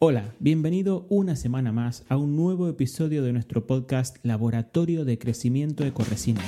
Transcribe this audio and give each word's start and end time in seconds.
Hola, 0.00 0.32
bienvenido 0.38 1.06
una 1.08 1.34
semana 1.34 1.72
más 1.72 2.04
a 2.08 2.16
un 2.16 2.36
nuevo 2.36 2.68
episodio 2.68 3.24
de 3.24 3.32
nuestro 3.32 3.66
podcast 3.66 4.18
Laboratorio 4.22 5.04
de 5.04 5.18
Crecimiento 5.18 5.82
de 5.82 5.92
Corresinas. 5.92 6.44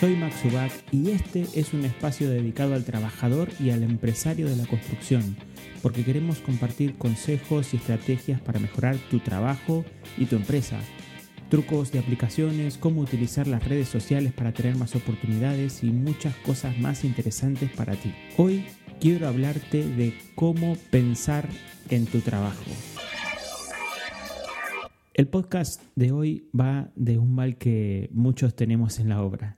Soy 0.00 0.16
Max 0.16 0.36
Ubach 0.46 0.72
y 0.90 1.10
este 1.10 1.46
es 1.54 1.74
un 1.74 1.84
espacio 1.84 2.30
dedicado 2.30 2.72
al 2.72 2.86
trabajador 2.86 3.50
y 3.60 3.68
al 3.68 3.82
empresario 3.82 4.48
de 4.48 4.56
la 4.56 4.64
construcción, 4.66 5.36
porque 5.82 6.02
queremos 6.02 6.38
compartir 6.38 6.96
consejos 6.96 7.74
y 7.74 7.76
estrategias 7.76 8.40
para 8.40 8.58
mejorar 8.58 8.96
tu 9.10 9.18
trabajo 9.18 9.84
y 10.16 10.24
tu 10.24 10.36
empresa 10.36 10.80
trucos 11.54 11.92
de 11.92 12.00
aplicaciones, 12.00 12.78
cómo 12.78 13.00
utilizar 13.00 13.46
las 13.46 13.62
redes 13.62 13.86
sociales 13.86 14.32
para 14.32 14.50
tener 14.50 14.74
más 14.74 14.96
oportunidades 14.96 15.84
y 15.84 15.92
muchas 15.92 16.34
cosas 16.38 16.76
más 16.80 17.04
interesantes 17.04 17.70
para 17.70 17.94
ti. 17.94 18.12
Hoy 18.36 18.64
quiero 19.00 19.28
hablarte 19.28 19.86
de 19.86 20.14
cómo 20.34 20.76
pensar 20.90 21.48
en 21.90 22.06
tu 22.06 22.18
trabajo. 22.22 22.64
El 25.12 25.28
podcast 25.28 25.80
de 25.94 26.10
hoy 26.10 26.50
va 26.58 26.90
de 26.96 27.18
un 27.18 27.32
mal 27.32 27.56
que 27.56 28.10
muchos 28.12 28.56
tenemos 28.56 28.98
en 28.98 29.10
la 29.10 29.22
obra. 29.22 29.56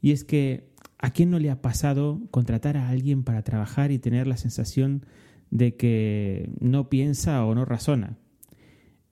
Y 0.00 0.10
es 0.10 0.24
que 0.24 0.72
¿a 0.98 1.12
quién 1.12 1.30
no 1.30 1.38
le 1.38 1.52
ha 1.52 1.62
pasado 1.62 2.22
contratar 2.32 2.76
a 2.76 2.88
alguien 2.88 3.22
para 3.22 3.44
trabajar 3.44 3.92
y 3.92 4.00
tener 4.00 4.26
la 4.26 4.36
sensación 4.36 5.06
de 5.52 5.76
que 5.76 6.50
no 6.58 6.88
piensa 6.88 7.44
o 7.46 7.54
no 7.54 7.64
razona? 7.64 8.18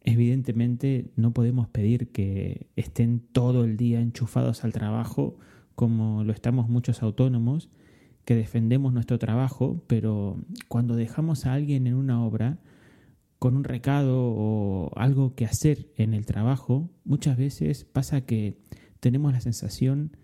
Evidentemente 0.04 1.10
no 1.16 1.32
podemos 1.32 1.66
pedir 1.68 2.12
que 2.12 2.68
estén 2.76 3.20
todo 3.20 3.64
el 3.64 3.76
día 3.76 4.00
enchufados 4.00 4.62
al 4.62 4.72
trabajo 4.72 5.38
como 5.74 6.24
lo 6.24 6.32
estamos 6.32 6.68
muchos 6.68 7.02
autónomos, 7.02 7.68
que 8.24 8.34
defendemos 8.34 8.92
nuestro 8.92 9.18
trabajo, 9.18 9.82
pero 9.86 10.38
cuando 10.68 10.96
dejamos 10.96 11.46
a 11.46 11.54
alguien 11.54 11.86
en 11.86 11.94
una 11.94 12.24
obra 12.24 12.58
con 13.38 13.56
un 13.56 13.64
recado 13.64 14.22
o 14.22 14.90
algo 14.96 15.34
que 15.34 15.44
hacer 15.44 15.90
en 15.96 16.14
el 16.14 16.24
trabajo, 16.24 16.90
muchas 17.04 17.36
veces 17.36 17.84
pasa 17.84 18.22
que 18.22 18.56
tenemos 19.00 19.32
la 19.32 19.40
sensación 19.40 20.16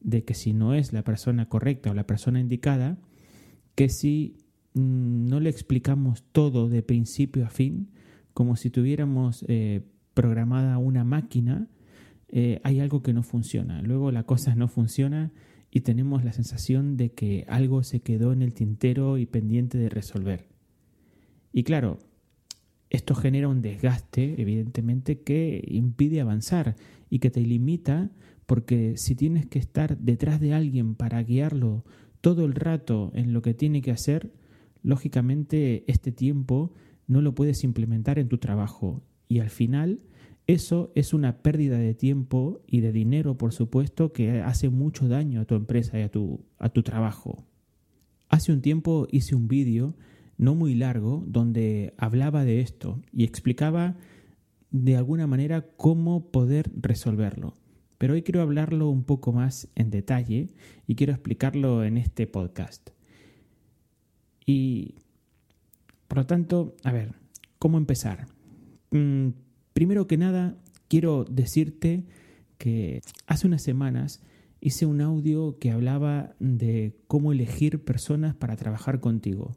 de 0.00 0.24
que 0.24 0.34
si 0.34 0.52
no 0.52 0.74
es 0.74 0.92
la 0.92 1.02
persona 1.02 1.48
correcta 1.48 1.90
o 1.90 1.94
la 1.94 2.06
persona 2.06 2.40
indicada, 2.40 2.98
que 3.74 3.88
si 3.88 4.38
mm, 4.74 5.26
no 5.26 5.40
le 5.40 5.50
explicamos 5.50 6.24
todo 6.32 6.68
de 6.68 6.82
principio 6.82 7.44
a 7.44 7.50
fin, 7.50 7.90
como 8.38 8.54
si 8.54 8.70
tuviéramos 8.70 9.44
eh, 9.48 9.80
programada 10.14 10.78
una 10.78 11.02
máquina, 11.02 11.66
eh, 12.28 12.60
hay 12.62 12.78
algo 12.78 13.02
que 13.02 13.12
no 13.12 13.24
funciona. 13.24 13.82
Luego 13.82 14.12
la 14.12 14.22
cosa 14.22 14.54
no 14.54 14.68
funciona 14.68 15.32
y 15.72 15.80
tenemos 15.80 16.22
la 16.22 16.32
sensación 16.32 16.96
de 16.96 17.10
que 17.10 17.44
algo 17.48 17.82
se 17.82 17.98
quedó 17.98 18.32
en 18.32 18.42
el 18.42 18.54
tintero 18.54 19.18
y 19.18 19.26
pendiente 19.26 19.76
de 19.76 19.88
resolver. 19.88 20.46
Y 21.52 21.64
claro, 21.64 21.98
esto 22.90 23.16
genera 23.16 23.48
un 23.48 23.60
desgaste, 23.60 24.40
evidentemente, 24.40 25.22
que 25.22 25.64
impide 25.66 26.20
avanzar 26.20 26.76
y 27.10 27.18
que 27.18 27.30
te 27.30 27.40
limita 27.40 28.12
porque 28.46 28.96
si 28.98 29.16
tienes 29.16 29.46
que 29.46 29.58
estar 29.58 29.98
detrás 29.98 30.38
de 30.38 30.54
alguien 30.54 30.94
para 30.94 31.20
guiarlo 31.24 31.84
todo 32.20 32.44
el 32.44 32.54
rato 32.54 33.10
en 33.14 33.32
lo 33.32 33.42
que 33.42 33.54
tiene 33.54 33.82
que 33.82 33.90
hacer, 33.90 34.32
lógicamente 34.84 35.82
este 35.88 36.12
tiempo 36.12 36.72
no 37.08 37.20
lo 37.20 37.34
puedes 37.34 37.64
implementar 37.64 38.20
en 38.20 38.28
tu 38.28 38.38
trabajo 38.38 39.02
y 39.26 39.40
al 39.40 39.50
final 39.50 40.00
eso 40.46 40.92
es 40.94 41.12
una 41.12 41.42
pérdida 41.42 41.78
de 41.78 41.94
tiempo 41.94 42.62
y 42.66 42.80
de 42.80 42.90
dinero, 42.90 43.36
por 43.36 43.52
supuesto, 43.52 44.14
que 44.14 44.40
hace 44.40 44.70
mucho 44.70 45.06
daño 45.06 45.42
a 45.42 45.44
tu 45.44 45.54
empresa 45.54 45.98
y 45.98 46.02
a 46.02 46.10
tu, 46.10 46.44
a 46.58 46.70
tu 46.70 46.82
trabajo. 46.82 47.44
Hace 48.30 48.52
un 48.52 48.62
tiempo 48.62 49.06
hice 49.10 49.34
un 49.34 49.46
vídeo 49.46 49.94
no 50.38 50.54
muy 50.54 50.74
largo 50.74 51.22
donde 51.26 51.92
hablaba 51.98 52.44
de 52.44 52.60
esto 52.60 53.02
y 53.12 53.24
explicaba 53.24 53.96
de 54.70 54.96
alguna 54.96 55.26
manera 55.26 55.66
cómo 55.76 56.30
poder 56.30 56.70
resolverlo. 56.74 57.54
Pero 57.98 58.14
hoy 58.14 58.22
quiero 58.22 58.40
hablarlo 58.40 58.88
un 58.88 59.04
poco 59.04 59.32
más 59.32 59.68
en 59.74 59.90
detalle 59.90 60.54
y 60.86 60.94
quiero 60.94 61.12
explicarlo 61.12 61.84
en 61.84 61.98
este 61.98 62.26
podcast. 62.26 62.90
Y 64.46 64.94
por 66.08 66.18
lo 66.18 66.26
tanto, 66.26 66.74
a 66.84 66.92
ver, 66.92 67.14
¿cómo 67.58 67.78
empezar? 67.78 68.26
Mm, 68.90 69.28
primero 69.74 70.06
que 70.06 70.16
nada, 70.16 70.56
quiero 70.88 71.24
decirte 71.24 72.04
que 72.56 73.02
hace 73.26 73.46
unas 73.46 73.62
semanas 73.62 74.22
hice 74.60 74.86
un 74.86 75.00
audio 75.00 75.58
que 75.58 75.70
hablaba 75.70 76.34
de 76.40 76.96
cómo 77.06 77.32
elegir 77.32 77.84
personas 77.84 78.34
para 78.34 78.56
trabajar 78.56 79.00
contigo. 79.00 79.56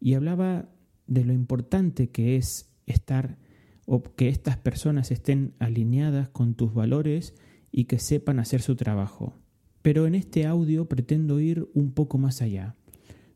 Y 0.00 0.14
hablaba 0.14 0.68
de 1.06 1.24
lo 1.24 1.32
importante 1.32 2.10
que 2.10 2.36
es 2.36 2.70
estar 2.86 3.38
o 3.86 4.02
que 4.02 4.28
estas 4.28 4.56
personas 4.56 5.10
estén 5.10 5.54
alineadas 5.58 6.28
con 6.28 6.54
tus 6.54 6.74
valores 6.74 7.34
y 7.72 7.84
que 7.84 7.98
sepan 7.98 8.38
hacer 8.38 8.62
su 8.62 8.76
trabajo. 8.76 9.34
Pero 9.82 10.06
en 10.06 10.14
este 10.14 10.46
audio 10.46 10.88
pretendo 10.88 11.40
ir 11.40 11.68
un 11.74 11.92
poco 11.92 12.18
más 12.18 12.42
allá. 12.42 12.74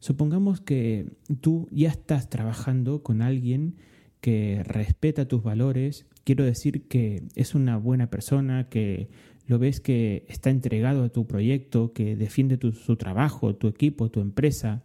Supongamos 0.00 0.62
que 0.62 1.12
tú 1.42 1.68
ya 1.70 1.90
estás 1.90 2.30
trabajando 2.30 3.02
con 3.02 3.20
alguien 3.20 3.76
que 4.22 4.62
respeta 4.64 5.28
tus 5.28 5.42
valores, 5.42 6.06
quiero 6.24 6.44
decir 6.44 6.88
que 6.88 7.22
es 7.34 7.54
una 7.54 7.76
buena 7.76 8.08
persona, 8.08 8.68
que 8.70 9.10
lo 9.46 9.58
ves 9.58 9.80
que 9.80 10.24
está 10.28 10.48
entregado 10.48 11.04
a 11.04 11.10
tu 11.10 11.26
proyecto, 11.26 11.92
que 11.92 12.16
defiende 12.16 12.56
tu, 12.56 12.72
su 12.72 12.96
trabajo, 12.96 13.56
tu 13.56 13.68
equipo, 13.68 14.10
tu 14.10 14.20
empresa, 14.20 14.82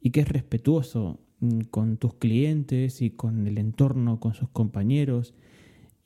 y 0.00 0.10
que 0.10 0.20
es 0.20 0.28
respetuoso 0.28 1.20
mm, 1.40 1.60
con 1.70 1.96
tus 1.96 2.14
clientes 2.14 3.02
y 3.02 3.10
con 3.10 3.46
el 3.48 3.58
entorno, 3.58 4.20
con 4.20 4.34
sus 4.34 4.48
compañeros, 4.48 5.34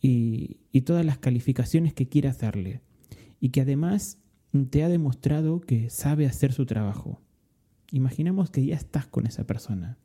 y, 0.00 0.60
y 0.72 0.82
todas 0.82 1.04
las 1.04 1.18
calificaciones 1.18 1.92
que 1.92 2.08
quiere 2.08 2.28
hacerle, 2.28 2.80
y 3.38 3.50
que 3.50 3.60
además 3.60 4.18
te 4.70 4.82
ha 4.82 4.88
demostrado 4.88 5.60
que 5.60 5.90
sabe 5.90 6.26
hacer 6.26 6.52
su 6.52 6.64
trabajo. 6.64 7.20
Imaginemos 7.94 8.50
que 8.50 8.66
ya 8.66 8.75
estás 8.75 9.06
con 9.06 9.25
esa 9.25 9.47
persona. 9.47 9.99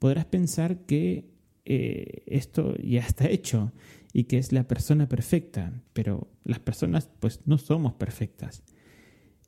Podrás 0.00 0.24
pensar 0.24 0.86
que 0.86 1.30
eh, 1.64 2.24
esto 2.26 2.74
ya 2.78 2.98
está 2.98 3.28
hecho 3.30 3.72
y 4.12 4.24
que 4.24 4.38
es 4.38 4.50
la 4.50 4.66
persona 4.66 5.08
perfecta, 5.08 5.72
pero 5.92 6.26
las 6.42 6.58
personas 6.58 7.08
pues 7.20 7.46
no 7.46 7.58
somos 7.58 7.94
perfectas. 7.94 8.64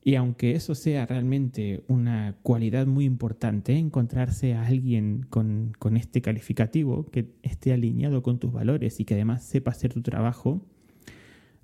Y 0.04 0.14
aunque 0.14 0.52
eso 0.52 0.76
sea 0.76 1.04
realmente 1.04 1.82
una 1.88 2.36
cualidad 2.44 2.86
muy 2.86 3.06
importante, 3.06 3.76
encontrarse 3.76 4.54
a 4.54 4.64
alguien 4.64 5.26
con, 5.28 5.72
con 5.80 5.96
este 5.96 6.22
calificativo 6.22 7.06
que 7.10 7.34
esté 7.42 7.72
alineado 7.72 8.22
con 8.22 8.38
tus 8.38 8.52
valores 8.52 9.00
y 9.00 9.04
que 9.04 9.14
además 9.14 9.42
sepa 9.42 9.72
hacer 9.72 9.92
tu 9.92 10.02
trabajo, 10.02 10.64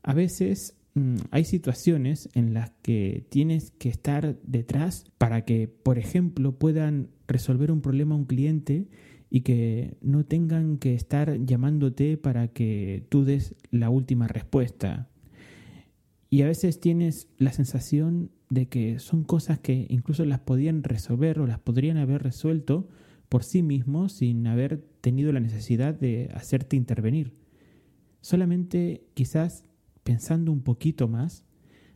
a 0.02 0.12
veces 0.12 0.77
hay 1.30 1.44
situaciones 1.44 2.28
en 2.34 2.54
las 2.54 2.70
que 2.82 3.24
tienes 3.30 3.70
que 3.70 3.88
estar 3.88 4.38
detrás 4.42 5.04
para 5.18 5.44
que, 5.44 5.68
por 5.68 5.98
ejemplo, 5.98 6.58
puedan 6.58 7.08
resolver 7.26 7.70
un 7.70 7.80
problema 7.80 8.14
a 8.14 8.18
un 8.18 8.24
cliente 8.24 8.88
y 9.30 9.42
que 9.42 9.96
no 10.00 10.24
tengan 10.24 10.78
que 10.78 10.94
estar 10.94 11.44
llamándote 11.44 12.16
para 12.16 12.48
que 12.48 13.04
tú 13.08 13.24
des 13.24 13.54
la 13.70 13.90
última 13.90 14.26
respuesta. 14.26 15.08
Y 16.30 16.42
a 16.42 16.46
veces 16.46 16.80
tienes 16.80 17.28
la 17.38 17.52
sensación 17.52 18.30
de 18.50 18.66
que 18.66 18.98
son 18.98 19.24
cosas 19.24 19.58
que 19.58 19.86
incluso 19.90 20.24
las 20.24 20.40
podían 20.40 20.82
resolver 20.82 21.38
o 21.40 21.46
las 21.46 21.58
podrían 21.58 21.98
haber 21.98 22.22
resuelto 22.22 22.88
por 23.28 23.44
sí 23.44 23.62
mismos 23.62 24.12
sin 24.12 24.46
haber 24.46 24.78
tenido 25.00 25.32
la 25.32 25.40
necesidad 25.40 25.94
de 25.94 26.30
hacerte 26.34 26.76
intervenir. 26.76 27.34
Solamente 28.20 29.04
quizás 29.14 29.64
pensando 30.08 30.52
un 30.52 30.62
poquito 30.62 31.06
más, 31.06 31.44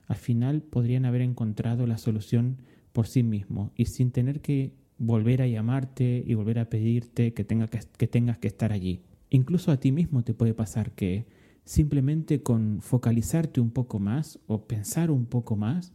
al 0.07 0.17
final 0.17 0.61
podrían 0.61 1.07
haber 1.07 1.23
encontrado 1.23 1.87
la 1.87 1.97
solución 1.97 2.59
por 2.93 3.07
sí 3.07 3.23
mismos 3.23 3.73
y 3.75 3.87
sin 3.87 4.11
tener 4.11 4.43
que 4.43 4.75
volver 4.99 5.41
a 5.41 5.47
llamarte 5.47 6.23
y 6.27 6.35
volver 6.35 6.59
a 6.59 6.69
pedirte 6.69 7.33
que, 7.33 7.47
que, 7.47 7.81
que 7.97 8.07
tengas 8.07 8.37
que 8.37 8.49
estar 8.49 8.71
allí. 8.71 9.01
Incluso 9.31 9.73
a 9.73 9.79
ti 9.79 9.93
mismo 9.93 10.25
te 10.25 10.35
puede 10.35 10.53
pasar 10.53 10.93
que 10.93 11.25
simplemente 11.65 12.43
con 12.43 12.83
focalizarte 12.83 13.63
un 13.63 13.71
poco 13.71 13.99
más 13.99 14.39
o 14.47 14.67
pensar 14.67 15.11
un 15.11 15.25
poco 15.25 15.57
más, 15.57 15.95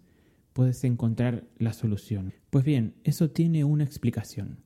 puedes 0.53 0.83
encontrar 0.85 1.43
la 1.59 1.71
solución. 1.71 2.33
Pues 2.49 2.65
bien, 2.65 2.95
eso 3.03 3.29
tiene 3.29 3.63
una 3.63 3.83
explicación. 3.83 4.57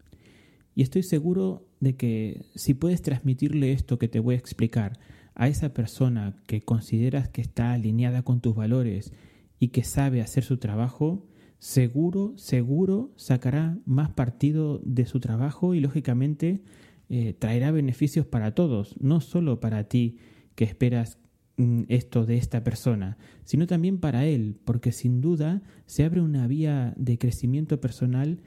Y 0.73 0.83
estoy 0.83 1.03
seguro 1.03 1.67
de 1.81 1.97
que 1.97 2.45
si 2.55 2.75
puedes 2.75 3.01
transmitirle 3.01 3.73
esto 3.73 3.99
que 3.99 4.07
te 4.07 4.21
voy 4.21 4.35
a 4.35 4.37
explicar 4.37 4.97
a 5.35 5.47
esa 5.47 5.73
persona 5.73 6.35
que 6.47 6.61
consideras 6.61 7.29
que 7.29 7.41
está 7.41 7.73
alineada 7.73 8.23
con 8.23 8.41
tus 8.41 8.55
valores 8.55 9.13
y 9.59 9.69
que 9.69 9.83
sabe 9.83 10.21
hacer 10.21 10.43
su 10.43 10.57
trabajo, 10.57 11.27
seguro, 11.59 12.33
seguro 12.37 13.11
sacará 13.15 13.77
más 13.85 14.09
partido 14.09 14.81
de 14.83 15.05
su 15.05 15.19
trabajo 15.19 15.73
y 15.75 15.79
lógicamente 15.79 16.63
eh, 17.09 17.33
traerá 17.37 17.71
beneficios 17.71 18.25
para 18.25 18.55
todos, 18.55 18.95
no 18.99 19.21
solo 19.21 19.59
para 19.59 19.83
ti 19.85 20.17
que 20.55 20.63
esperas 20.63 21.19
mm, 21.57 21.83
esto 21.87 22.25
de 22.25 22.37
esta 22.37 22.63
persona, 22.63 23.17
sino 23.43 23.67
también 23.67 23.99
para 23.99 24.25
él, 24.25 24.57
porque 24.65 24.91
sin 24.91 25.21
duda 25.21 25.61
se 25.85 26.03
abre 26.03 26.21
una 26.21 26.47
vía 26.47 26.93
de 26.97 27.17
crecimiento 27.17 27.79
personal 27.79 28.41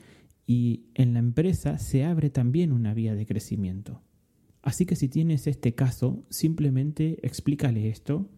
y 0.47 0.87
en 0.95 1.13
la 1.13 1.21
empresa 1.21 1.79
se 1.79 2.05
abre 2.05 2.31
también 2.31 2.73
una 2.73 2.95
vía 2.95 3.15
de 3.15 3.27
crecimiento. 3.27 4.03
Así 4.65 4.87
que 4.87 4.97
si 4.97 5.09
tienes 5.09 5.47
este 5.47 5.75
caso, 5.75 6.25
simplemente 6.31 7.19
explícale 7.23 7.91
esto, 7.91 8.31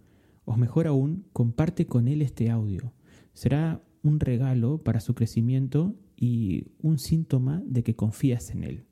o 0.45 0.57
mejor 0.57 0.89
aún, 0.89 1.25
comparte 1.33 1.87
con 1.87 2.09
él 2.09 2.21
este 2.21 2.51
audio. 2.51 2.93
Será 3.33 3.81
un 4.03 4.19
regalo 4.19 4.83
para 4.83 4.99
su 4.99 5.15
crecimiento 5.15 5.95
y 6.17 6.73
un 6.83 6.99
síntoma 6.99 7.63
de 7.65 7.85
que 7.85 7.95
confías 7.95 8.51
en 8.51 8.65
él. 8.65 8.87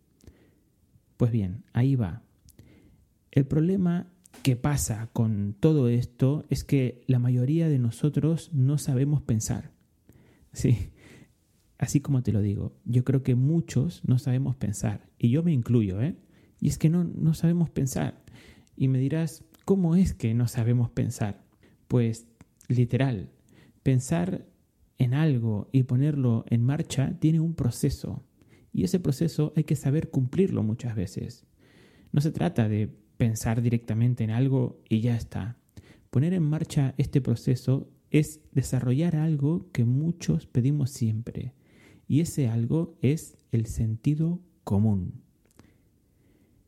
Pues 1.17 1.33
bien, 1.33 1.65
ahí 1.73 1.97
va. 1.97 2.23
El 3.33 3.47
problema 3.47 4.13
que 4.45 4.55
pasa 4.55 5.11
con 5.13 5.57
todo 5.59 5.89
esto 5.89 6.45
es 6.51 6.63
que 6.63 7.03
la 7.09 7.19
mayoría 7.19 7.69
de 7.69 7.81
nosotros 7.81 8.53
no 8.53 8.79
sabemos 8.79 9.23
pensar. 9.23 9.73
Sí, 10.53 10.91
así 11.79 11.99
como 11.99 12.23
te 12.23 12.31
lo 12.31 12.43
digo, 12.43 12.77
yo 12.85 13.03
creo 13.03 13.25
que 13.25 13.35
muchos 13.35 14.03
no 14.05 14.21
sabemos 14.21 14.55
pensar, 14.55 15.09
y 15.19 15.31
yo 15.31 15.43
me 15.43 15.53
incluyo, 15.53 16.01
¿eh? 16.01 16.15
Y 16.65 16.69
es 16.69 16.79
que 16.79 16.89
no, 16.89 17.05
no 17.05 17.35
sabemos 17.35 17.69
pensar. 17.69 18.25
Y 18.75 18.89
me 18.89 18.99
dirás, 18.99 19.45
¿cómo 19.67 19.97
es 19.97 20.15
que 20.15 20.33
no 20.33 20.49
sabemos 20.49 20.89
pensar? 20.89 21.45
Pues 21.89 22.27
literal, 22.69 23.29
pensar 23.83 24.47
en 24.97 25.13
algo 25.13 25.69
y 25.73 25.83
ponerlo 25.83 26.47
en 26.49 26.65
marcha 26.65 27.19
tiene 27.21 27.39
un 27.39 27.53
proceso. 27.53 28.25
Y 28.73 28.85
ese 28.85 28.99
proceso 28.99 29.53
hay 29.57 29.65
que 29.65 29.77
saber 29.77 30.09
cumplirlo 30.09 30.63
muchas 30.63 30.97
veces. 30.97 31.45
No 32.13 32.23
se 32.23 32.31
trata 32.31 32.67
de 32.67 32.89
pensar 33.19 33.61
directamente 33.61 34.25
en 34.25 34.31
algo 34.31 34.81
y 34.89 35.03
ya 35.03 35.17
está. 35.17 35.59
Poner 36.09 36.33
en 36.33 36.45
marcha 36.45 36.95
este 36.97 37.21
proceso 37.21 37.91
es 38.11 38.41
desarrollar 38.53 39.17
algo 39.17 39.71
que 39.71 39.85
muchos 39.85 40.47
pedimos 40.47 40.93
siempre. 40.93 41.53
Y 42.09 42.21
ese 42.21 42.49
algo 42.49 42.97
es 43.03 43.37
el 43.53 43.67
sentido 43.67 44.41
común. 44.65 45.24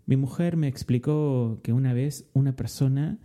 Mi 0.06 0.16
mujer 0.16 0.56
me 0.56 0.68
explicó 0.68 1.58
que 1.64 1.72
una 1.72 1.92
vez 1.92 2.30
una 2.32 2.54
persona 2.54 3.18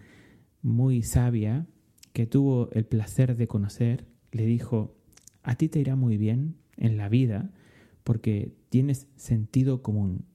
muy 0.64 1.04
sabia 1.04 1.68
que 2.12 2.26
tuvo 2.26 2.72
el 2.72 2.86
placer 2.86 3.38
de 3.38 3.48
conocer 3.48 4.08
le 4.32 4.48
dijo, 4.48 4.96
a 5.44 5.56
ti 5.56 5.70
te 5.70 5.80
irá 5.80 5.96
muy 5.96 6.18
bien 6.18 6.56
en 6.78 6.98
la 6.98 7.08
vida 7.08 7.52
porque 8.04 8.56
tienes 8.70 9.08
sentido 9.16 9.84
común. 9.84 10.26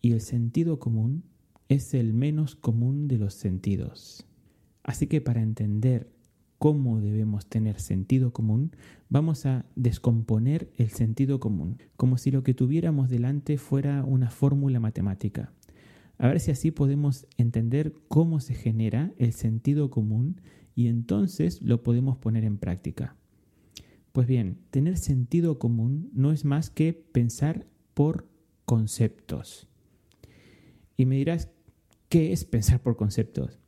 Y 0.00 0.12
el 0.12 0.20
sentido 0.20 0.78
común 0.78 1.24
es 1.68 1.94
el 1.94 2.14
menos 2.14 2.54
común 2.54 3.08
de 3.08 3.18
los 3.18 3.34
sentidos. 3.34 4.24
Así 4.84 5.08
que 5.08 5.20
para 5.20 5.42
entender 5.42 6.12
cómo 6.58 7.00
debemos 7.00 7.46
tener 7.46 7.80
sentido 7.80 8.32
común, 8.32 8.70
vamos 9.08 9.46
a 9.46 9.66
descomponer 9.74 10.70
el 10.76 10.90
sentido 10.90 11.40
común, 11.40 11.78
como 11.96 12.18
si 12.18 12.30
lo 12.30 12.44
que 12.44 12.54
tuviéramos 12.54 13.08
delante 13.08 13.58
fuera 13.58 14.04
una 14.04 14.30
fórmula 14.30 14.78
matemática. 14.78 15.52
A 16.18 16.28
ver 16.28 16.40
si 16.40 16.50
así 16.50 16.70
podemos 16.70 17.26
entender 17.36 17.94
cómo 18.08 18.40
se 18.40 18.54
genera 18.54 19.12
el 19.18 19.32
sentido 19.32 19.90
común 19.90 20.40
y 20.74 20.86
entonces 20.86 21.60
lo 21.62 21.82
podemos 21.82 22.18
poner 22.18 22.44
en 22.44 22.58
práctica. 22.58 23.16
Pues 24.12 24.26
bien, 24.26 24.58
tener 24.70 24.98
sentido 24.98 25.58
común 25.58 26.10
no 26.12 26.32
es 26.32 26.44
más 26.44 26.70
que 26.70 26.92
pensar 26.92 27.66
por 27.94 28.28
conceptos. 28.64 29.68
Y 30.96 31.06
me 31.06 31.16
dirás, 31.16 31.48
¿qué 32.08 32.32
es 32.32 32.44
pensar 32.44 32.80
por 32.82 32.96
conceptos? 32.96 33.58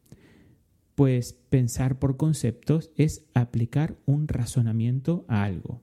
Pues 0.95 1.33
pensar 1.33 1.99
por 1.99 2.17
conceptos 2.17 2.91
es 2.97 3.25
aplicar 3.35 3.99
un 4.07 4.29
razonamiento 4.29 5.25
a 5.29 5.45
algo. 5.45 5.83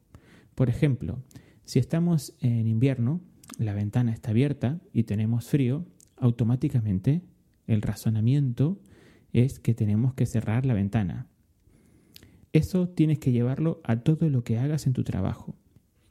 Por 0.56 0.70
ejemplo, 0.70 1.22
si 1.66 1.80
estamos 1.80 2.36
en 2.40 2.68
invierno, 2.68 3.20
la 3.58 3.74
ventana 3.74 4.14
está 4.14 4.30
abierta 4.30 4.80
y 4.94 5.04
tenemos 5.04 5.48
frío, 5.48 5.86
automáticamente 6.22 7.22
el 7.68 7.82
razonamiento 7.82 8.80
es 9.34 9.60
que 9.60 9.74
tenemos 9.74 10.14
que 10.14 10.26
cerrar 10.26 10.66
la 10.66 10.74
ventana. 10.74 11.28
Eso 12.54 12.90
tienes 12.90 13.20
que 13.20 13.32
llevarlo 13.32 13.82
a 13.84 13.98
todo 13.98 14.30
lo 14.30 14.44
que 14.44 14.58
hagas 14.58 14.88
en 14.88 14.94
tu 14.94 15.04
trabajo. 15.04 15.56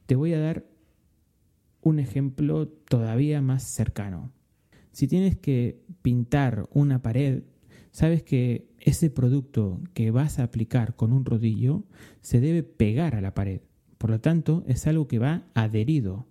Te 0.05 0.15
voy 0.15 0.33
a 0.33 0.39
dar 0.39 0.65
un 1.81 1.99
ejemplo 1.99 2.67
todavía 2.67 3.41
más 3.41 3.63
cercano. 3.63 4.31
Si 4.91 5.07
tienes 5.07 5.37
que 5.37 5.81
pintar 6.01 6.67
una 6.73 7.01
pared, 7.01 7.43
sabes 7.91 8.23
que 8.23 8.69
ese 8.79 9.09
producto 9.09 9.79
que 9.93 10.11
vas 10.11 10.39
a 10.39 10.43
aplicar 10.43 10.95
con 10.95 11.13
un 11.13 11.25
rodillo 11.25 11.85
se 12.21 12.39
debe 12.39 12.63
pegar 12.63 13.15
a 13.15 13.21
la 13.21 13.33
pared. 13.33 13.61
Por 13.97 14.09
lo 14.09 14.19
tanto, 14.19 14.63
es 14.67 14.87
algo 14.87 15.07
que 15.07 15.19
va 15.19 15.43
adherido. 15.53 16.27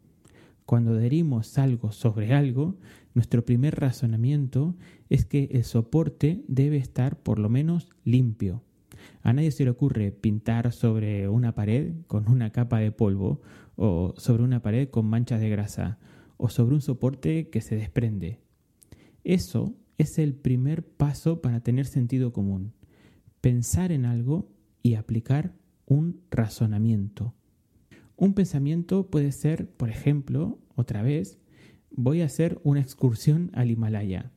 Cuando 0.71 0.93
adherimos 0.93 1.59
algo 1.59 1.91
sobre 1.91 2.33
algo, 2.33 2.77
nuestro 3.13 3.45
primer 3.45 3.81
razonamiento 3.81 4.77
es 5.09 5.25
que 5.25 5.49
el 5.51 5.65
soporte 5.65 6.45
debe 6.47 6.77
estar 6.77 7.21
por 7.21 7.41
lo 7.41 7.49
menos 7.49 7.89
limpio. 8.05 8.63
A 9.23 9.33
nadie 9.33 9.51
se 9.51 9.65
le 9.65 9.71
ocurre 9.71 10.13
pintar 10.13 10.73
sobre 10.73 11.29
una 11.29 11.57
pared 11.57 11.95
con 12.07 12.31
una 12.31 12.51
capa 12.51 12.79
de 12.79 12.93
polvo 12.93 13.41
o 13.75 14.15
sobre 14.17 14.45
una 14.45 14.63
pared 14.63 14.89
con 14.89 15.07
manchas 15.07 15.41
de 15.41 15.51
grasa 15.51 15.99
o 16.37 16.49
sobre 16.49 16.77
un 16.77 16.83
soporte 16.83 17.49
que 17.49 17.63
se 17.63 17.75
desprende. 17.75 18.39
Eso 19.25 19.75
es 19.99 20.21
el 20.21 20.35
primer 20.35 20.87
paso 20.87 21.43
para 21.43 21.65
tener 21.65 21.87
sentido 21.87 22.33
común. 22.33 22.75
Pensar 23.41 23.91
en 23.91 24.05
algo 24.05 24.47
y 24.85 24.95
aplicar 24.95 25.53
un 25.87 26.21
razonamiento. 26.31 27.35
Un 28.21 28.35
pensamiento 28.35 29.07
puede 29.07 29.33
ser, 29.33 29.71
por 29.71 29.89
ejemplo, 29.89 30.59
otra 30.75 31.01
vez, 31.01 31.39
voy 31.91 32.21
a 32.21 32.27
hacer 32.27 32.61
una 32.65 32.81
excursión 32.81 33.51
al 33.55 33.71
Himalaya. 33.71 34.31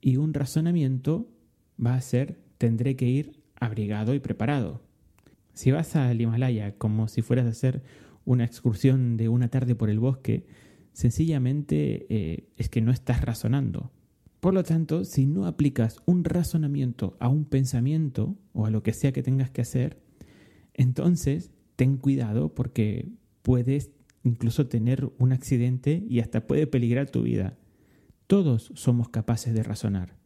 Y 0.00 0.16
un 0.16 0.34
razonamiento 0.34 1.30
va 1.78 1.94
a 1.94 2.00
ser, 2.00 2.40
tendré 2.58 2.96
que 2.96 3.06
ir 3.06 3.40
abrigado 3.54 4.14
y 4.14 4.18
preparado. 4.18 4.82
Si 5.54 5.70
vas 5.70 5.94
al 5.94 6.20
Himalaya 6.20 6.76
como 6.76 7.06
si 7.06 7.22
fueras 7.22 7.46
a 7.46 7.50
hacer 7.50 7.84
una 8.24 8.44
excursión 8.44 9.16
de 9.16 9.28
una 9.28 9.46
tarde 9.46 9.76
por 9.76 9.90
el 9.90 10.00
bosque, 10.00 10.48
sencillamente 10.92 12.06
eh, 12.10 12.48
es 12.56 12.68
que 12.68 12.80
no 12.80 12.90
estás 12.90 13.24
razonando. 13.24 13.92
Por 14.40 14.54
lo 14.54 14.64
tanto, 14.64 15.04
si 15.04 15.26
no 15.26 15.46
aplicas 15.46 16.00
un 16.04 16.24
razonamiento 16.24 17.16
a 17.20 17.28
un 17.28 17.44
pensamiento 17.44 18.36
o 18.54 18.66
a 18.66 18.70
lo 18.70 18.82
que 18.82 18.92
sea 18.92 19.12
que 19.12 19.22
tengas 19.22 19.52
que 19.52 19.60
hacer, 19.60 20.02
entonces 20.74 21.52
ten 21.76 21.96
cuidado 21.96 22.52
porque 22.56 23.19
puedes 23.42 23.90
incluso 24.22 24.66
tener 24.66 25.10
un 25.18 25.32
accidente 25.32 26.04
y 26.08 26.20
hasta 26.20 26.46
puede 26.46 26.66
peligrar 26.66 27.10
tu 27.10 27.22
vida. 27.22 27.56
Todos 28.26 28.72
somos 28.74 29.08
capaces 29.08 29.54
de 29.54 29.62
razonar. 29.62 30.16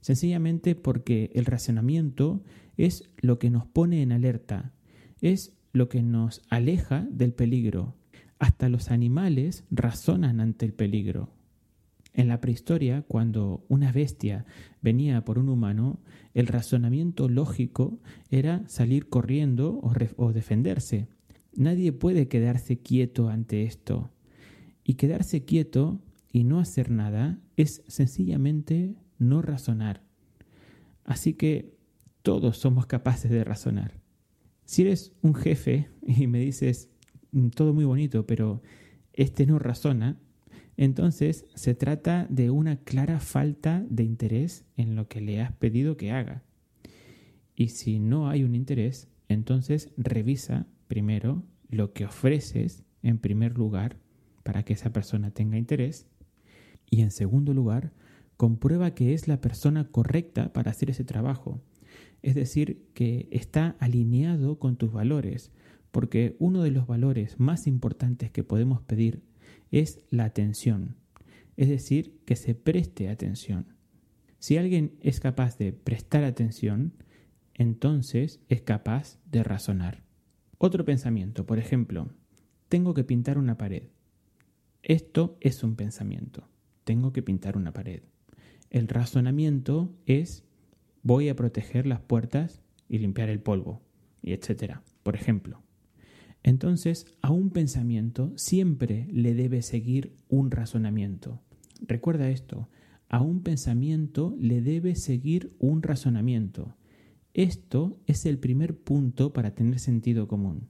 Sencillamente 0.00 0.74
porque 0.74 1.30
el 1.34 1.44
razonamiento 1.44 2.42
es 2.76 3.08
lo 3.18 3.38
que 3.38 3.50
nos 3.50 3.66
pone 3.66 4.02
en 4.02 4.12
alerta, 4.12 4.72
es 5.20 5.56
lo 5.72 5.88
que 5.88 6.02
nos 6.02 6.42
aleja 6.48 7.06
del 7.10 7.32
peligro. 7.32 7.94
Hasta 8.38 8.68
los 8.68 8.90
animales 8.90 9.64
razonan 9.70 10.40
ante 10.40 10.66
el 10.66 10.72
peligro. 10.72 11.30
En 12.14 12.28
la 12.28 12.40
prehistoria, 12.40 13.02
cuando 13.08 13.64
una 13.68 13.92
bestia 13.92 14.44
venía 14.82 15.24
por 15.24 15.38
un 15.38 15.48
humano, 15.48 16.00
el 16.34 16.46
razonamiento 16.46 17.28
lógico 17.28 18.00
era 18.28 18.68
salir 18.68 19.08
corriendo 19.08 19.80
o, 19.82 19.94
o 20.16 20.32
defenderse. 20.32 21.08
Nadie 21.54 21.92
puede 21.92 22.28
quedarse 22.28 22.78
quieto 22.78 23.28
ante 23.28 23.64
esto. 23.64 24.10
Y 24.84 24.94
quedarse 24.94 25.44
quieto 25.44 26.00
y 26.32 26.44
no 26.44 26.58
hacer 26.58 26.90
nada 26.90 27.38
es 27.56 27.82
sencillamente 27.86 28.96
no 29.18 29.42
razonar. 29.42 30.02
Así 31.04 31.34
que 31.34 31.76
todos 32.22 32.58
somos 32.58 32.86
capaces 32.86 33.30
de 33.30 33.44
razonar. 33.44 34.00
Si 34.64 34.82
eres 34.82 35.12
un 35.22 35.34
jefe 35.34 35.88
y 36.06 36.26
me 36.26 36.38
dices 36.38 36.88
mm, 37.32 37.48
todo 37.48 37.74
muy 37.74 37.84
bonito, 37.84 38.26
pero 38.26 38.62
este 39.12 39.46
no 39.46 39.58
razona, 39.58 40.18
entonces 40.76 41.44
se 41.54 41.74
trata 41.74 42.26
de 42.30 42.50
una 42.50 42.76
clara 42.76 43.20
falta 43.20 43.84
de 43.90 44.04
interés 44.04 44.64
en 44.76 44.96
lo 44.96 45.08
que 45.08 45.20
le 45.20 45.40
has 45.40 45.52
pedido 45.52 45.96
que 45.96 46.12
haga. 46.12 46.42
Y 47.54 47.68
si 47.68 47.98
no 47.98 48.28
hay 48.28 48.44
un 48.44 48.54
interés, 48.54 49.08
entonces 49.28 49.90
revisa 49.96 50.66
primero 50.92 51.42
lo 51.70 51.94
que 51.94 52.04
ofreces 52.04 52.84
en 53.02 53.16
primer 53.16 53.56
lugar 53.56 53.96
para 54.42 54.62
que 54.62 54.74
esa 54.74 54.92
persona 54.92 55.30
tenga 55.30 55.56
interés 55.56 56.06
y 56.90 57.00
en 57.00 57.10
segundo 57.10 57.54
lugar 57.54 57.94
comprueba 58.36 58.94
que 58.94 59.14
es 59.14 59.26
la 59.26 59.40
persona 59.40 59.88
correcta 59.88 60.52
para 60.52 60.70
hacer 60.70 60.90
ese 60.90 61.02
trabajo. 61.02 61.62
Es 62.20 62.34
decir, 62.34 62.90
que 62.92 63.26
está 63.30 63.74
alineado 63.78 64.58
con 64.58 64.76
tus 64.76 64.92
valores, 64.92 65.50
porque 65.92 66.36
uno 66.38 66.62
de 66.62 66.72
los 66.72 66.86
valores 66.86 67.40
más 67.40 67.66
importantes 67.66 68.30
que 68.30 68.44
podemos 68.44 68.82
pedir 68.82 69.22
es 69.70 70.04
la 70.10 70.26
atención, 70.26 70.96
es 71.56 71.70
decir, 71.70 72.20
que 72.26 72.36
se 72.36 72.54
preste 72.54 73.08
atención. 73.08 73.64
Si 74.38 74.58
alguien 74.58 74.92
es 75.00 75.20
capaz 75.20 75.56
de 75.56 75.72
prestar 75.72 76.22
atención, 76.24 76.92
entonces 77.54 78.42
es 78.50 78.60
capaz 78.60 79.16
de 79.24 79.42
razonar. 79.42 80.11
Otro 80.64 80.84
pensamiento, 80.84 81.44
por 81.44 81.58
ejemplo, 81.58 82.06
tengo 82.68 82.94
que 82.94 83.02
pintar 83.02 83.36
una 83.36 83.58
pared. 83.58 83.82
Esto 84.84 85.36
es 85.40 85.64
un 85.64 85.74
pensamiento. 85.74 86.46
Tengo 86.84 87.12
que 87.12 87.20
pintar 87.20 87.56
una 87.56 87.72
pared. 87.72 88.02
El 88.70 88.86
razonamiento 88.86 89.92
es 90.06 90.44
voy 91.02 91.28
a 91.30 91.34
proteger 91.34 91.84
las 91.84 91.98
puertas 91.98 92.62
y 92.88 92.98
limpiar 92.98 93.28
el 93.28 93.40
polvo, 93.40 93.82
y 94.22 94.34
etcétera, 94.34 94.84
por 95.02 95.16
ejemplo. 95.16 95.64
Entonces, 96.44 97.06
a 97.22 97.32
un 97.32 97.50
pensamiento 97.50 98.32
siempre 98.36 99.08
le 99.10 99.34
debe 99.34 99.62
seguir 99.62 100.14
un 100.28 100.52
razonamiento. 100.52 101.40
Recuerda 101.80 102.30
esto, 102.30 102.68
a 103.08 103.20
un 103.20 103.42
pensamiento 103.42 104.36
le 104.38 104.60
debe 104.60 104.94
seguir 104.94 105.56
un 105.58 105.82
razonamiento. 105.82 106.76
Esto 107.34 107.98
es 108.06 108.26
el 108.26 108.38
primer 108.38 108.76
punto 108.76 109.32
para 109.32 109.54
tener 109.54 109.78
sentido 109.78 110.28
común. 110.28 110.68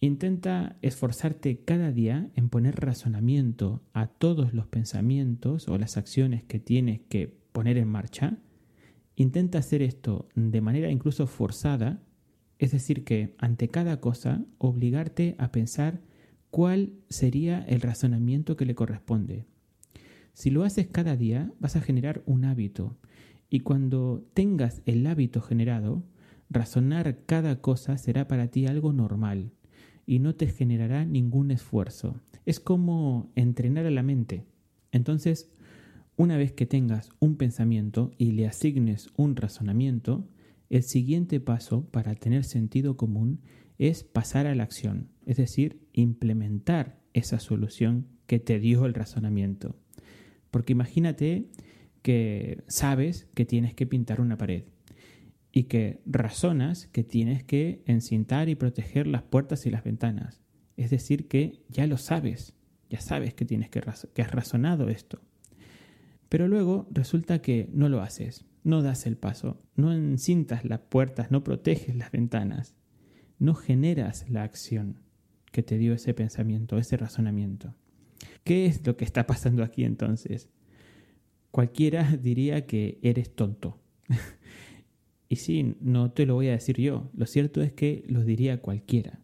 Intenta 0.00 0.76
esforzarte 0.80 1.64
cada 1.66 1.92
día 1.92 2.30
en 2.34 2.48
poner 2.48 2.76
razonamiento 2.76 3.82
a 3.92 4.06
todos 4.06 4.54
los 4.54 4.66
pensamientos 4.66 5.68
o 5.68 5.76
las 5.76 5.98
acciones 5.98 6.42
que 6.44 6.60
tienes 6.60 7.00
que 7.10 7.28
poner 7.52 7.76
en 7.76 7.88
marcha. 7.88 8.38
Intenta 9.16 9.58
hacer 9.58 9.82
esto 9.82 10.28
de 10.34 10.62
manera 10.62 10.90
incluso 10.90 11.26
forzada, 11.26 12.02
es 12.58 12.72
decir, 12.72 13.04
que 13.04 13.34
ante 13.36 13.68
cada 13.68 14.00
cosa 14.00 14.46
obligarte 14.56 15.34
a 15.36 15.52
pensar 15.52 16.00
cuál 16.50 16.94
sería 17.10 17.60
el 17.64 17.82
razonamiento 17.82 18.56
que 18.56 18.64
le 18.64 18.74
corresponde. 18.74 19.44
Si 20.32 20.48
lo 20.48 20.64
haces 20.64 20.86
cada 20.86 21.16
día, 21.16 21.52
vas 21.60 21.76
a 21.76 21.82
generar 21.82 22.22
un 22.24 22.46
hábito 22.46 22.96
y 23.48 23.60
cuando 23.60 24.26
tengas 24.34 24.82
el 24.86 25.06
hábito 25.06 25.40
generado, 25.40 26.04
razonar 26.50 27.24
cada 27.26 27.60
cosa 27.60 27.98
será 27.98 28.28
para 28.28 28.48
ti 28.48 28.66
algo 28.66 28.92
normal 28.92 29.52
y 30.06 30.20
no 30.20 30.34
te 30.34 30.46
generará 30.46 31.04
ningún 31.04 31.50
esfuerzo. 31.50 32.20
Es 32.44 32.60
como 32.60 33.30
entrenar 33.34 33.86
a 33.86 33.90
la 33.90 34.02
mente. 34.02 34.44
Entonces, 34.92 35.50
una 36.16 36.36
vez 36.36 36.52
que 36.52 36.66
tengas 36.66 37.10
un 37.18 37.36
pensamiento 37.36 38.12
y 38.16 38.32
le 38.32 38.46
asignes 38.46 39.10
un 39.16 39.36
razonamiento, 39.36 40.28
el 40.70 40.82
siguiente 40.82 41.40
paso 41.40 41.88
para 41.90 42.14
tener 42.14 42.44
sentido 42.44 42.96
común 42.96 43.40
es 43.78 44.04
pasar 44.04 44.46
a 44.46 44.54
la 44.54 44.62
acción, 44.62 45.10
es 45.26 45.36
decir, 45.36 45.86
implementar 45.92 46.98
esa 47.12 47.38
solución 47.38 48.06
que 48.26 48.38
te 48.38 48.58
dio 48.58 48.86
el 48.86 48.94
razonamiento. 48.94 49.76
Porque 50.50 50.72
imagínate 50.72 51.50
que 52.06 52.62
sabes 52.68 53.26
que 53.34 53.44
tienes 53.44 53.74
que 53.74 53.84
pintar 53.84 54.20
una 54.20 54.38
pared 54.38 54.62
y 55.50 55.64
que 55.64 56.02
razonas 56.06 56.86
que 56.86 57.02
tienes 57.02 57.42
que 57.42 57.82
encintar 57.84 58.48
y 58.48 58.54
proteger 58.54 59.08
las 59.08 59.24
puertas 59.24 59.66
y 59.66 59.70
las 59.70 59.82
ventanas. 59.82 60.40
Es 60.76 60.90
decir, 60.90 61.26
que 61.26 61.64
ya 61.68 61.84
lo 61.88 61.98
sabes, 61.98 62.54
ya 62.88 63.00
sabes 63.00 63.34
que 63.34 63.44
tienes 63.44 63.70
que, 63.70 63.80
has 63.80 64.30
razonado 64.30 64.88
esto. 64.88 65.20
Pero 66.28 66.46
luego 66.46 66.86
resulta 66.92 67.42
que 67.42 67.68
no 67.72 67.88
lo 67.88 68.00
haces, 68.02 68.44
no 68.62 68.82
das 68.82 69.04
el 69.04 69.16
paso, 69.16 69.60
no 69.74 69.92
encintas 69.92 70.64
las 70.64 70.78
puertas, 70.78 71.32
no 71.32 71.42
proteges 71.42 71.96
las 71.96 72.12
ventanas, 72.12 72.76
no 73.40 73.56
generas 73.56 74.30
la 74.30 74.44
acción 74.44 75.00
que 75.50 75.64
te 75.64 75.76
dio 75.76 75.92
ese 75.92 76.14
pensamiento, 76.14 76.78
ese 76.78 76.98
razonamiento. 76.98 77.74
¿Qué 78.44 78.66
es 78.66 78.86
lo 78.86 78.96
que 78.96 79.04
está 79.04 79.26
pasando 79.26 79.64
aquí 79.64 79.82
entonces? 79.82 80.48
Cualquiera 81.56 82.04
diría 82.22 82.66
que 82.66 82.98
eres 83.00 83.34
tonto. 83.34 83.80
Y 85.28 85.36
sí, 85.36 85.74
no 85.80 86.12
te 86.12 86.24
lo 86.24 86.34
voy 86.34 86.48
a 86.48 86.52
decir 86.52 86.76
yo, 86.76 87.10
lo 87.16 87.26
cierto 87.26 87.60
es 87.60 87.72
que 87.72 88.04
lo 88.06 88.22
diría 88.22 88.60
cualquiera. 88.60 89.18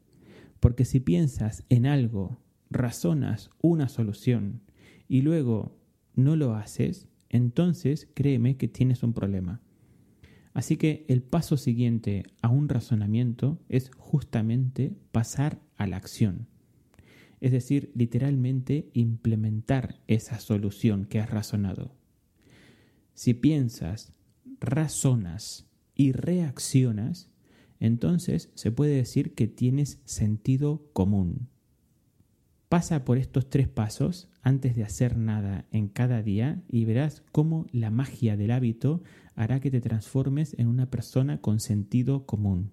Porque 0.59 0.85
si 0.85 0.99
piensas 0.99 1.63
en 1.69 1.87
algo, 1.87 2.41
razonas 2.71 3.51
una 3.61 3.89
solución 3.89 4.63
y 5.07 5.21
luego 5.21 5.79
no 6.17 6.35
lo 6.35 6.55
haces, 6.55 7.07
entonces 7.29 8.09
créeme 8.15 8.57
que 8.57 8.67
tienes 8.67 9.05
un 9.05 9.13
problema. 9.13 9.61
Así 10.55 10.77
que 10.77 11.05
el 11.09 11.23
paso 11.23 11.57
siguiente 11.57 12.25
a 12.41 12.49
un 12.49 12.69
razonamiento 12.69 13.61
es 13.69 13.93
justamente 13.97 14.97
pasar 15.13 15.61
a 15.77 15.87
la 15.87 15.99
acción. 15.99 16.49
Es 17.41 17.53
decir, 17.53 17.93
literalmente 17.95 18.91
implementar 18.93 20.01
esa 20.09 20.41
solución 20.41 21.05
que 21.05 21.21
has 21.21 21.31
razonado. 21.31 22.02
Si 23.15 23.35
piensas, 23.35 24.13
razonas 24.61 25.67
y 25.95 26.13
reaccionas, 26.13 27.31
entonces 27.81 28.51
se 28.55 28.71
puede 28.71 28.95
decir 28.95 29.35
que 29.35 29.49
tienes 29.49 30.01
sentido 30.05 30.89
común. 30.93 31.49
Pasa 32.69 33.05
por 33.05 33.19
estos 33.19 33.51
tres 33.51 33.69
pasos 33.69 34.31
antes 34.41 34.75
de 34.75 34.83
hacer 34.83 35.19
nada 35.19 35.67
en 35.73 35.89
cada 35.89 36.23
día 36.23 36.63
y 36.69 36.85
verás 36.87 37.23
cómo 37.31 37.67
la 37.71 37.91
magia 37.91 38.37
del 38.37 38.51
hábito 38.51 39.03
hará 39.35 39.61
que 39.61 39.71
te 39.71 39.81
transformes 39.81 40.55
en 40.59 40.69
una 40.69 40.91
persona 40.91 41.41
con 41.41 41.61
sentido 41.61 42.25
común. 42.25 42.73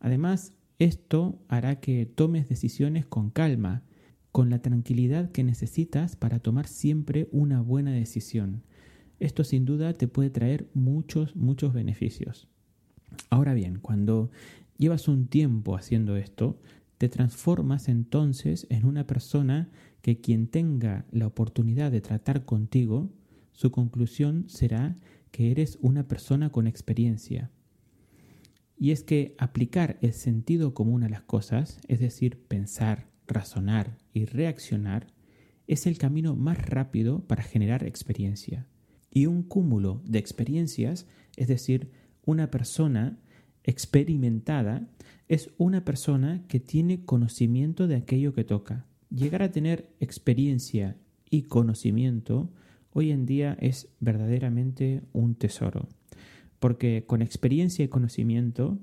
Además, 0.00 0.54
esto 0.78 1.38
hará 1.48 1.80
que 1.80 2.06
tomes 2.06 2.48
decisiones 2.48 3.06
con 3.06 3.30
calma, 3.30 3.84
con 4.32 4.50
la 4.50 4.60
tranquilidad 4.60 5.30
que 5.30 5.44
necesitas 5.44 6.16
para 6.16 6.40
tomar 6.40 6.66
siempre 6.66 7.28
una 7.30 7.62
buena 7.62 7.92
decisión. 7.92 8.64
Esto 9.18 9.44
sin 9.44 9.64
duda 9.64 9.94
te 9.94 10.08
puede 10.08 10.30
traer 10.30 10.68
muchos, 10.74 11.36
muchos 11.36 11.72
beneficios. 11.72 12.48
Ahora 13.30 13.54
bien, 13.54 13.78
cuando 13.80 14.30
llevas 14.76 15.08
un 15.08 15.26
tiempo 15.26 15.76
haciendo 15.76 16.16
esto, 16.16 16.60
te 16.98 17.08
transformas 17.08 17.88
entonces 17.88 18.66
en 18.70 18.86
una 18.86 19.06
persona 19.06 19.70
que 20.02 20.20
quien 20.20 20.48
tenga 20.48 21.06
la 21.10 21.26
oportunidad 21.26 21.90
de 21.90 22.00
tratar 22.00 22.44
contigo, 22.44 23.10
su 23.52 23.70
conclusión 23.70 24.44
será 24.48 24.96
que 25.30 25.50
eres 25.50 25.78
una 25.80 26.08
persona 26.08 26.50
con 26.50 26.66
experiencia. 26.66 27.50
Y 28.78 28.90
es 28.90 29.02
que 29.02 29.34
aplicar 29.38 29.98
el 30.02 30.12
sentido 30.12 30.74
común 30.74 31.02
a 31.02 31.08
las 31.08 31.22
cosas, 31.22 31.80
es 31.88 32.00
decir, 32.00 32.38
pensar, 32.46 33.08
razonar 33.26 33.98
y 34.12 34.26
reaccionar, 34.26 35.06
es 35.66 35.86
el 35.86 35.98
camino 35.98 36.36
más 36.36 36.58
rápido 36.66 37.26
para 37.26 37.42
generar 37.42 37.84
experiencia. 37.84 38.66
Y 39.10 39.26
un 39.26 39.42
cúmulo 39.42 40.02
de 40.04 40.18
experiencias, 40.18 41.06
es 41.36 41.48
decir, 41.48 41.90
una 42.24 42.50
persona 42.50 43.18
experimentada 43.64 44.88
es 45.28 45.50
una 45.58 45.84
persona 45.84 46.44
que 46.48 46.60
tiene 46.60 47.04
conocimiento 47.04 47.86
de 47.86 47.96
aquello 47.96 48.32
que 48.32 48.44
toca. 48.44 48.86
Llegar 49.10 49.42
a 49.42 49.50
tener 49.50 49.90
experiencia 50.00 50.96
y 51.30 51.42
conocimiento 51.42 52.52
hoy 52.92 53.10
en 53.10 53.26
día 53.26 53.56
es 53.60 53.88
verdaderamente 54.00 55.02
un 55.12 55.34
tesoro, 55.34 55.88
porque 56.58 57.04
con 57.06 57.22
experiencia 57.22 57.84
y 57.84 57.88
conocimiento 57.88 58.78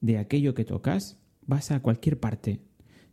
de 0.00 0.18
aquello 0.18 0.54
que 0.54 0.64
tocas 0.64 1.18
vas 1.46 1.70
a 1.70 1.80
cualquier 1.80 2.20
parte. 2.20 2.60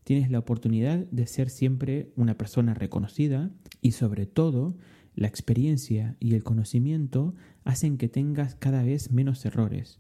Tienes 0.03 0.31
la 0.31 0.39
oportunidad 0.39 0.99
de 1.11 1.27
ser 1.27 1.49
siempre 1.49 2.11
una 2.15 2.37
persona 2.37 2.73
reconocida 2.73 3.51
y 3.81 3.91
sobre 3.91 4.25
todo 4.25 4.75
la 5.19 5.27
experiencia 5.27 6.15
y 6.21 6.33
el 6.33 6.45
conocimiento 6.45 7.35
hacen 7.65 7.97
que 7.97 8.07
tengas 8.07 8.55
cada 8.55 8.83
vez 8.83 9.11
menos 9.11 9.43
errores, 9.43 9.99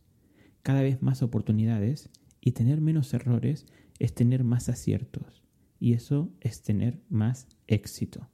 cada 0.63 0.81
vez 0.81 1.01
más 1.01 1.21
oportunidades 1.21 2.09
y 2.39 2.53
tener 2.53 2.79
menos 2.79 3.13
errores 3.13 3.65
es 3.99 4.15
tener 4.15 4.45
más 4.45 4.69
aciertos 4.69 5.43
y 5.77 5.91
eso 5.91 6.31
es 6.39 6.61
tener 6.61 7.01
más 7.09 7.49
éxito. 7.67 8.29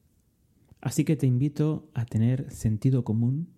Así 0.79 1.05
que 1.05 1.15
te 1.15 1.25
invito 1.25 1.89
a 1.95 2.05
tener 2.05 2.51
sentido 2.51 3.03
común, 3.03 3.49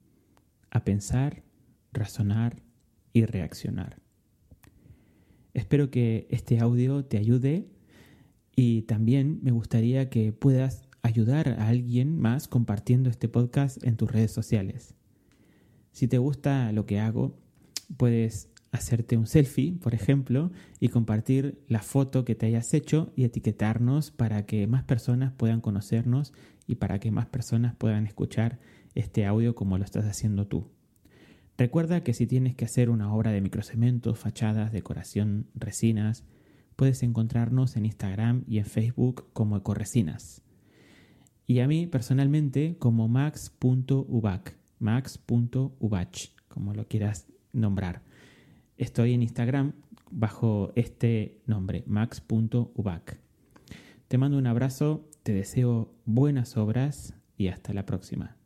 a 0.71 0.85
pensar, 0.85 1.43
razonar 1.91 2.63
y 3.11 3.25
reaccionar. 3.25 3.99
Espero 5.53 5.91
que 5.91 6.27
este 6.29 6.59
audio 6.59 7.03
te 7.03 7.17
ayude 7.17 7.67
y 8.55 8.83
también 8.83 9.41
me 9.43 9.51
gustaría 9.51 10.09
que 10.09 10.31
puedas 10.31 10.86
ayudar 11.07 11.55
a 11.59 11.69
alguien 11.69 12.19
más 12.19 12.47
compartiendo 12.47 13.09
este 13.09 13.29
podcast 13.29 13.81
en 13.83 13.95
tus 13.95 14.11
redes 14.11 14.31
sociales. 14.31 14.93
Si 15.91 16.07
te 16.07 16.17
gusta 16.17 16.71
lo 16.73 16.85
que 16.85 16.99
hago, 16.99 17.39
puedes 17.95 18.49
hacerte 18.71 19.17
un 19.17 19.25
selfie, 19.25 19.77
por 19.81 19.95
ejemplo, 19.95 20.51
y 20.79 20.89
compartir 20.89 21.63
la 21.67 21.81
foto 21.81 22.25
que 22.25 22.35
te 22.35 22.45
hayas 22.45 22.73
hecho 22.73 23.13
y 23.15 23.23
etiquetarnos 23.23 24.11
para 24.11 24.45
que 24.45 24.67
más 24.67 24.83
personas 24.83 25.31
puedan 25.31 25.61
conocernos 25.61 26.33
y 26.67 26.75
para 26.75 26.99
que 26.99 27.09
más 27.09 27.25
personas 27.25 27.73
puedan 27.73 28.05
escuchar 28.05 28.59
este 28.93 29.25
audio 29.25 29.55
como 29.55 29.77
lo 29.77 29.85
estás 29.85 30.05
haciendo 30.05 30.45
tú. 30.45 30.69
Recuerda 31.57 32.03
que 32.03 32.13
si 32.13 32.27
tienes 32.27 32.53
que 32.55 32.65
hacer 32.65 32.89
una 32.89 33.11
obra 33.13 33.31
de 33.31 33.41
microcementos, 33.41 34.19
fachadas, 34.19 34.73
decoración, 34.73 35.47
resinas, 35.55 36.25
puedes 36.75 37.01
encontrarnos 37.01 37.77
en 37.77 37.85
Instagram 37.85 38.43
y 38.45 38.59
en 38.59 38.65
Facebook 38.65 39.27
como 39.33 39.57
Ecoresinas 39.57 40.43
y 41.47 41.61
a 41.61 41.67
mí 41.67 41.87
personalmente 41.87 42.75
como 42.77 43.07
max.ubac, 43.07 44.55
max.ubach, 44.79 46.27
como 46.49 46.73
lo 46.73 46.87
quieras 46.87 47.27
nombrar. 47.53 48.01
Estoy 48.77 49.13
en 49.13 49.23
Instagram 49.23 49.73
bajo 50.11 50.71
este 50.75 51.39
nombre, 51.45 51.83
max.ubac. 51.87 53.17
Te 54.07 54.17
mando 54.17 54.37
un 54.37 54.47
abrazo, 54.47 55.09
te 55.23 55.33
deseo 55.33 55.93
buenas 56.05 56.57
obras 56.57 57.15
y 57.37 57.47
hasta 57.47 57.73
la 57.73 57.85
próxima. 57.85 58.36